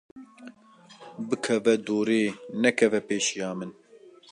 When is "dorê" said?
1.85-2.23